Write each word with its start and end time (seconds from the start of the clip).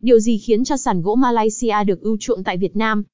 Điều 0.00 0.18
gì 0.18 0.38
khiến 0.38 0.64
cho 0.64 0.76
sàn 0.76 1.02
gỗ 1.02 1.14
Malaysia 1.14 1.84
được 1.86 2.00
ưu 2.00 2.16
chuộng 2.20 2.44
tại 2.44 2.56
Việt 2.56 2.76
Nam? 2.76 3.04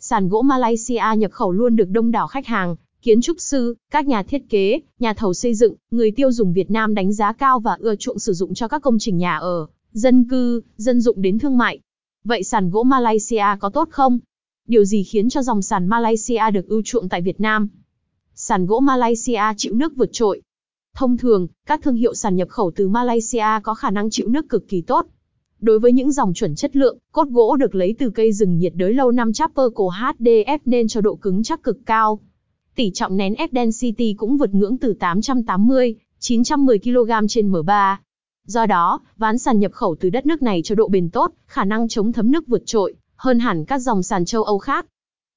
Sàn 0.00 0.28
gỗ 0.28 0.42
Malaysia 0.42 1.02
nhập 1.16 1.32
khẩu 1.32 1.52
luôn 1.52 1.76
được 1.76 1.88
đông 1.90 2.10
đảo 2.10 2.26
khách 2.26 2.46
hàng, 2.46 2.76
kiến 3.02 3.20
trúc 3.20 3.40
sư, 3.40 3.74
các 3.90 4.06
nhà 4.06 4.22
thiết 4.22 4.42
kế, 4.48 4.80
nhà 4.98 5.14
thầu 5.14 5.34
xây 5.34 5.54
dựng, 5.54 5.74
người 5.90 6.10
tiêu 6.10 6.32
dùng 6.32 6.52
Việt 6.52 6.70
Nam 6.70 6.94
đánh 6.94 7.12
giá 7.12 7.32
cao 7.32 7.60
và 7.60 7.76
ưa 7.80 7.96
chuộng 7.96 8.18
sử 8.18 8.32
dụng 8.32 8.54
cho 8.54 8.68
các 8.68 8.82
công 8.82 8.98
trình 8.98 9.18
nhà 9.18 9.36
ở, 9.36 9.66
dân 9.92 10.24
cư, 10.24 10.62
dân 10.76 11.00
dụng 11.00 11.22
đến 11.22 11.38
thương 11.38 11.58
mại. 11.58 11.80
Vậy 12.24 12.42
sàn 12.42 12.70
gỗ 12.70 12.82
Malaysia 12.82 13.44
có 13.60 13.70
tốt 13.70 13.88
không? 13.90 14.18
Điều 14.68 14.84
gì 14.84 15.02
khiến 15.02 15.28
cho 15.28 15.42
dòng 15.42 15.62
sàn 15.62 15.86
Malaysia 15.86 16.50
được 16.52 16.68
ưu 16.68 16.82
chuộng 16.84 17.08
tại 17.08 17.22
Việt 17.22 17.40
Nam? 17.40 17.68
Sàn 18.34 18.66
gỗ 18.66 18.80
Malaysia 18.80 19.42
chịu 19.56 19.74
nước 19.74 19.96
vượt 19.96 20.10
trội. 20.12 20.42
Thông 20.94 21.16
thường, 21.16 21.46
các 21.66 21.82
thương 21.82 21.96
hiệu 21.96 22.14
sàn 22.14 22.36
nhập 22.36 22.48
khẩu 22.48 22.72
từ 22.76 22.88
Malaysia 22.88 23.46
có 23.62 23.74
khả 23.74 23.90
năng 23.90 24.10
chịu 24.10 24.28
nước 24.28 24.48
cực 24.48 24.68
kỳ 24.68 24.80
tốt. 24.80 25.06
Đối 25.60 25.78
với 25.78 25.92
những 25.92 26.12
dòng 26.12 26.34
chuẩn 26.34 26.54
chất 26.54 26.76
lượng, 26.76 26.98
cốt 27.12 27.28
gỗ 27.28 27.56
được 27.56 27.74
lấy 27.74 27.94
từ 27.98 28.10
cây 28.10 28.32
rừng 28.32 28.58
nhiệt 28.58 28.72
đới 28.74 28.94
lâu 28.94 29.10
năm 29.10 29.32
Chapperco 29.32 29.84
HDF 29.84 30.58
nên 30.64 30.88
cho 30.88 31.00
độ 31.00 31.14
cứng 31.14 31.42
chắc 31.42 31.62
cực 31.62 31.78
cao. 31.86 32.20
Tỷ 32.74 32.90
trọng 32.94 33.16
nén 33.16 33.34
ép 33.34 33.50
density 33.52 34.14
cũng 34.14 34.36
vượt 34.36 34.54
ngưỡng 34.54 34.78
từ 34.78 34.94
880, 34.94 35.94
910 36.18 36.78
kg 36.78 37.10
trên 37.28 37.52
M3. 37.52 37.96
Do 38.46 38.66
đó, 38.66 39.00
ván 39.16 39.38
sàn 39.38 39.60
nhập 39.60 39.72
khẩu 39.72 39.96
từ 40.00 40.10
đất 40.10 40.26
nước 40.26 40.42
này 40.42 40.60
cho 40.64 40.74
độ 40.74 40.88
bền 40.88 41.10
tốt, 41.10 41.32
khả 41.46 41.64
năng 41.64 41.88
chống 41.88 42.12
thấm 42.12 42.32
nước 42.32 42.46
vượt 42.46 42.62
trội, 42.66 42.94
hơn 43.16 43.38
hẳn 43.38 43.64
các 43.64 43.78
dòng 43.78 44.02
sàn 44.02 44.24
châu 44.24 44.42
Âu 44.42 44.58
khác. 44.58 44.86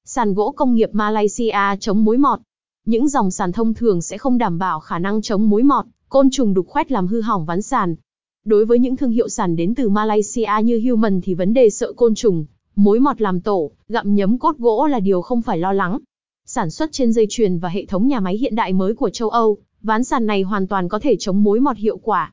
Sàn 0.04 0.34
gỗ 0.34 0.54
công 0.56 0.74
nghiệp 0.74 0.90
Malaysia 0.92 1.76
chống 1.80 2.04
mối 2.04 2.18
mọt. 2.18 2.40
Những 2.86 3.08
dòng 3.08 3.30
sàn 3.30 3.52
thông 3.52 3.74
thường 3.74 4.02
sẽ 4.02 4.18
không 4.18 4.38
đảm 4.38 4.58
bảo 4.58 4.80
khả 4.80 4.98
năng 4.98 5.22
chống 5.22 5.48
mối 5.48 5.62
mọt, 5.62 5.86
côn 6.08 6.30
trùng 6.30 6.54
đục 6.54 6.66
khoét 6.68 6.92
làm 6.92 7.06
hư 7.06 7.20
hỏng 7.20 7.44
ván 7.44 7.62
sàn. 7.62 7.96
Đối 8.44 8.64
với 8.64 8.78
những 8.78 8.96
thương 8.96 9.10
hiệu 9.10 9.28
sàn 9.28 9.56
đến 9.56 9.74
từ 9.74 9.88
Malaysia 9.88 10.62
như 10.64 10.80
Human 10.84 11.20
thì 11.20 11.34
vấn 11.34 11.54
đề 11.54 11.70
sợ 11.70 11.92
côn 11.92 12.14
trùng, 12.14 12.44
mối 12.76 13.00
mọt 13.00 13.20
làm 13.20 13.40
tổ, 13.40 13.70
gặm 13.88 14.14
nhấm 14.14 14.38
cốt 14.38 14.58
gỗ 14.58 14.86
là 14.86 15.00
điều 15.00 15.22
không 15.22 15.42
phải 15.42 15.58
lo 15.58 15.72
lắng. 15.72 15.98
Sản 16.46 16.70
xuất 16.70 16.92
trên 16.92 17.12
dây 17.12 17.26
chuyền 17.30 17.58
và 17.58 17.68
hệ 17.68 17.84
thống 17.84 18.08
nhà 18.08 18.20
máy 18.20 18.36
hiện 18.36 18.54
đại 18.54 18.72
mới 18.72 18.94
của 18.94 19.10
châu 19.10 19.28
Âu, 19.28 19.58
ván 19.82 20.04
sàn 20.04 20.26
này 20.26 20.42
hoàn 20.42 20.66
toàn 20.66 20.88
có 20.88 20.98
thể 20.98 21.16
chống 21.18 21.42
mối 21.42 21.60
mọt 21.60 21.76
hiệu 21.76 21.98
quả. 21.98 22.32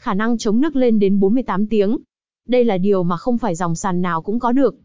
Khả 0.00 0.14
năng 0.14 0.38
chống 0.38 0.60
nước 0.60 0.76
lên 0.76 0.98
đến 0.98 1.20
48 1.20 1.66
tiếng. 1.66 1.98
Đây 2.48 2.64
là 2.64 2.78
điều 2.78 3.02
mà 3.02 3.16
không 3.16 3.38
phải 3.38 3.54
dòng 3.54 3.74
sàn 3.74 4.02
nào 4.02 4.22
cũng 4.22 4.38
có 4.38 4.52
được. 4.52 4.76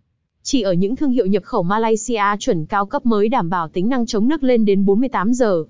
Chỉ 0.43 0.61
ở 0.61 0.73
những 0.73 0.95
thương 0.95 1.11
hiệu 1.11 1.25
nhập 1.25 1.43
khẩu 1.43 1.63
Malaysia 1.63 2.23
chuẩn 2.39 2.65
cao 2.65 2.85
cấp 2.85 3.05
mới 3.05 3.29
đảm 3.29 3.49
bảo 3.49 3.67
tính 3.67 3.89
năng 3.89 4.05
chống 4.05 4.27
nước 4.27 4.43
lên 4.43 4.65
đến 4.65 4.85
48 4.85 5.33
giờ. 5.33 5.63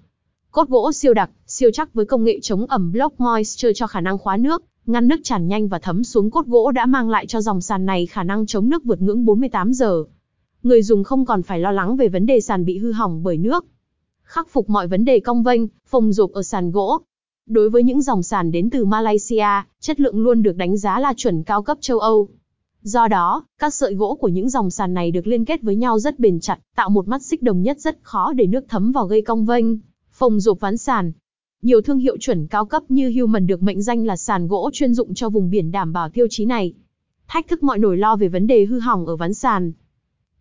Cốt 0.51 0.69
gỗ 0.69 0.91
siêu 0.91 1.13
đặc, 1.13 1.29
siêu 1.47 1.69
chắc 1.73 1.93
với 1.93 2.05
công 2.05 2.23
nghệ 2.23 2.39
chống 2.41 2.65
ẩm 2.65 2.91
Block 2.91 3.19
Moisture 3.19 3.73
cho 3.73 3.87
khả 3.87 4.01
năng 4.01 4.17
khóa 4.17 4.37
nước, 4.37 4.63
ngăn 4.89 5.07
nước 5.07 5.19
tràn 5.23 5.47
nhanh 5.47 5.67
và 5.67 5.79
thấm 5.79 6.03
xuống 6.03 6.31
cốt 6.31 6.45
gỗ 6.45 6.71
đã 6.71 6.85
mang 6.85 7.09
lại 7.09 7.27
cho 7.27 7.41
dòng 7.41 7.61
sàn 7.61 7.85
này 7.85 8.05
khả 8.05 8.23
năng 8.23 8.45
chống 8.45 8.69
nước 8.69 8.83
vượt 8.83 9.01
ngưỡng 9.01 9.25
48 9.25 9.73
giờ. 9.73 10.03
Người 10.63 10.83
dùng 10.83 11.03
không 11.03 11.25
còn 11.25 11.43
phải 11.43 11.59
lo 11.59 11.71
lắng 11.71 11.95
về 11.95 12.07
vấn 12.07 12.25
đề 12.25 12.41
sàn 12.41 12.65
bị 12.65 12.77
hư 12.77 12.91
hỏng 12.91 13.23
bởi 13.23 13.37
nước. 13.37 13.65
Khắc 14.23 14.49
phục 14.49 14.69
mọi 14.69 14.87
vấn 14.87 15.05
đề 15.05 15.19
cong 15.19 15.43
vênh, 15.43 15.61
phồng 15.87 16.13
rộp 16.13 16.31
ở 16.31 16.43
sàn 16.43 16.71
gỗ. 16.71 16.99
Đối 17.45 17.69
với 17.69 17.83
những 17.83 18.01
dòng 18.01 18.23
sàn 18.23 18.51
đến 18.51 18.69
từ 18.69 18.85
Malaysia, 18.85 19.63
chất 19.79 19.99
lượng 19.99 20.19
luôn 20.19 20.41
được 20.41 20.55
đánh 20.55 20.77
giá 20.77 20.99
là 20.99 21.13
chuẩn 21.17 21.43
cao 21.43 21.63
cấp 21.63 21.77
châu 21.81 21.99
Âu. 21.99 22.29
Do 22.81 23.07
đó, 23.07 23.43
các 23.59 23.73
sợi 23.73 23.95
gỗ 23.95 24.17
của 24.21 24.27
những 24.27 24.49
dòng 24.49 24.69
sàn 24.69 24.93
này 24.93 25.11
được 25.11 25.27
liên 25.27 25.45
kết 25.45 25.61
với 25.61 25.75
nhau 25.75 25.99
rất 25.99 26.19
bền 26.19 26.39
chặt, 26.39 26.59
tạo 26.75 26.89
một 26.89 27.07
mắt 27.07 27.21
xích 27.21 27.43
đồng 27.43 27.61
nhất 27.61 27.79
rất 27.79 27.97
khó 28.01 28.33
để 28.33 28.47
nước 28.47 28.65
thấm 28.67 28.91
vào 28.91 29.05
gây 29.05 29.21
cong 29.21 29.45
vênh, 29.45 29.65
phồng 30.11 30.39
rộp 30.39 30.59
ván 30.59 30.77
sàn. 30.77 31.11
Nhiều 31.61 31.81
thương 31.81 31.99
hiệu 31.99 32.17
chuẩn 32.17 32.47
cao 32.47 32.65
cấp 32.65 32.83
như 32.89 33.13
Human 33.15 33.47
được 33.47 33.63
mệnh 33.63 33.81
danh 33.81 34.05
là 34.05 34.17
sàn 34.17 34.47
gỗ 34.47 34.69
chuyên 34.73 34.93
dụng 34.93 35.13
cho 35.13 35.29
vùng 35.29 35.49
biển 35.49 35.71
đảm 35.71 35.93
bảo 35.93 36.09
tiêu 36.09 36.27
chí 36.29 36.45
này. 36.45 36.73
Thách 37.27 37.47
thức 37.47 37.63
mọi 37.63 37.79
nỗi 37.79 37.97
lo 37.97 38.15
về 38.15 38.27
vấn 38.27 38.47
đề 38.47 38.65
hư 38.65 38.79
hỏng 38.79 39.05
ở 39.05 39.15
ván 39.15 39.33
sàn. 39.33 39.71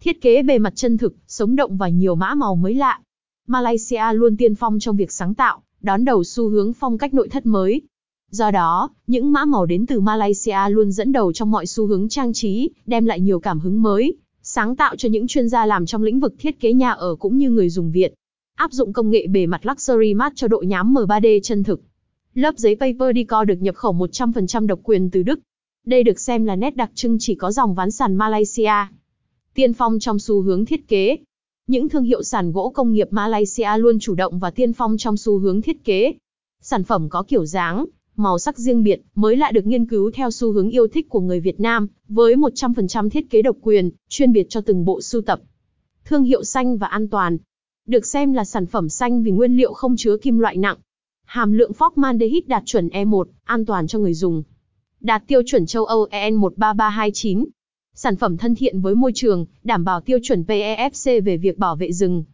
Thiết 0.00 0.20
kế 0.20 0.42
bề 0.42 0.58
mặt 0.58 0.72
chân 0.77 0.98
thực, 0.98 1.14
sống 1.27 1.56
động 1.56 1.77
và 1.77 1.89
nhiều 1.89 2.14
mã 2.14 2.34
màu 2.34 2.55
mới 2.56 2.74
lạ. 2.74 3.00
Malaysia 3.46 4.02
luôn 4.12 4.36
tiên 4.36 4.55
phong 4.55 4.78
trong 4.78 4.96
việc 4.96 5.12
sáng 5.12 5.34
tạo, 5.34 5.62
đón 5.80 6.05
đầu 6.05 6.24
xu 6.24 6.48
hướng 6.48 6.73
phong 6.73 6.98
cách 6.98 7.14
nội 7.14 7.28
thất 7.28 7.46
mới. 7.46 7.83
Do 8.30 8.51
đó, 8.51 8.90
những 9.07 9.33
mã 9.33 9.45
màu 9.45 9.67
đến 9.67 9.86
từ 9.86 10.01
Malaysia 10.01 10.68
luôn 10.70 10.92
dẫn 10.92 11.12
đầu 11.12 11.33
trong 11.33 11.51
mọi 11.51 11.67
xu 11.67 11.86
hướng 11.86 12.08
trang 12.08 12.33
trí, 12.33 12.70
đem 12.86 13.07
lại 13.07 13.20
nhiều 13.20 13.40
cảm 13.40 13.61
hứng 13.61 13.83
mới, 13.83 14.17
sáng 14.42 14.77
tạo 14.77 14.96
cho 14.96 15.08
những 15.08 15.27
chuyên 15.27 15.48
gia 15.48 15.67
làm 15.67 15.86
trong 15.86 16.02
lĩnh 16.02 16.20
vực 16.20 16.34
thiết 16.39 16.61
kế 16.61 16.73
nhà 16.73 16.90
ở 16.90 17.14
cũng 17.14 17.39
như 17.39 17.51
người 17.51 17.68
dùng 17.68 17.92
Việt 17.92 18.14
áp 18.58 18.73
dụng 18.73 18.92
công 18.92 19.11
nghệ 19.11 19.27
bề 19.27 19.46
mặt 19.46 19.67
Luxury 19.67 20.14
Matte 20.14 20.35
cho 20.36 20.48
độ 20.48 20.63
nhám 20.67 20.95
M3D 20.95 21.41
chân 21.42 21.64
thực. 21.64 21.80
Lớp 22.35 22.55
giấy 22.57 22.77
paper 22.80 23.17
decor 23.17 23.48
được 23.48 23.63
nhập 23.63 23.74
khẩu 23.74 23.92
100% 23.92 24.67
độc 24.67 24.80
quyền 24.83 25.11
từ 25.11 25.23
Đức. 25.23 25.41
Đây 25.86 26.05
được 26.05 26.20
xem 26.20 26.45
là 26.45 26.57
nét 26.57 26.77
đặc 26.77 26.91
trưng 26.95 27.17
chỉ 27.20 27.35
có 27.35 27.52
dòng 27.52 27.74
ván 27.74 27.91
sàn 27.91 28.14
Malaysia. 28.14 28.73
Tiên 29.55 29.73
phong 29.73 29.98
trong 29.98 30.19
xu 30.19 30.42
hướng 30.42 30.64
thiết 30.64 30.89
kế. 30.89 31.17
Những 31.67 31.89
thương 31.89 32.05
hiệu 32.05 32.23
sàn 32.23 32.52
gỗ 32.52 32.70
công 32.74 32.92
nghiệp 32.92 33.08
Malaysia 33.11 33.69
luôn 33.79 33.98
chủ 33.98 34.14
động 34.14 34.39
và 34.39 34.51
tiên 34.51 34.73
phong 34.73 34.96
trong 34.98 35.17
xu 35.17 35.39
hướng 35.39 35.63
thiết 35.63 35.85
kế. 35.85 36.13
Sản 36.63 36.85
phẩm 36.85 37.08
có 37.08 37.23
kiểu 37.23 37.46
dáng, 37.46 37.85
màu 38.17 38.39
sắc 38.39 38.58
riêng 38.58 38.83
biệt, 38.83 39.02
mới 39.14 39.36
lại 39.36 39.52
được 39.52 39.67
nghiên 39.67 39.86
cứu 39.86 40.11
theo 40.11 40.30
xu 40.30 40.52
hướng 40.52 40.70
yêu 40.70 40.86
thích 40.89 41.08
của 41.08 41.20
người 41.20 41.40
Việt 41.40 41.61
Nam, 41.61 41.89
với 42.08 42.36
100% 42.36 43.08
thiết 43.08 43.30
kế 43.30 43.42
độc 43.42 43.57
quyền, 43.63 43.90
chuyên 44.08 44.33
biệt 44.33 44.46
cho 44.48 44.61
từng 44.61 44.85
bộ 44.85 45.01
sưu 45.01 45.23
tập. 45.23 45.40
Thương 46.05 46.25
hiệu 46.25 46.45
xanh 46.45 46.79
và 46.79 46.86
an 46.86 47.08
toàn, 47.08 47.39
được 47.89 48.07
xem 48.07 48.33
là 48.33 48.45
sản 48.45 48.67
phẩm 48.67 48.89
xanh 48.89 49.23
vì 49.23 49.31
nguyên 49.31 49.57
liệu 49.57 49.73
không 49.73 49.97
chứa 49.97 50.17
kim 50.17 50.39
loại 50.39 50.57
nặng. 50.57 50.77
Hàm 51.25 51.53
lượng 51.53 51.73
formaldehyde 51.79 52.41
đạt 52.47 52.63
chuẩn 52.67 52.89
E1, 52.89 53.25
an 53.45 53.67
toàn 53.67 53.87
cho 53.87 53.99
người 53.99 54.15
dùng. 54.15 54.43
Đạt 55.01 55.23
tiêu 55.27 55.43
chuẩn 55.47 55.67
châu 55.67 55.85
Âu 55.85 56.07
EN 56.11 56.37
13329. 56.37 57.45
Sản 57.95 58.17
phẩm 58.17 58.37
thân 58.37 58.55
thiện 58.55 58.81
với 58.81 58.95
môi 58.95 59.13
trường, 59.15 59.47
đảm 59.65 59.85
bảo 59.85 60.01
tiêu 60.01 60.19
chuẩn 60.23 60.43
PEFC 60.43 61.23
về 61.23 61.37
việc 61.37 61.59
bảo 61.59 61.77
vệ 61.77 61.93
rừng. 61.93 62.25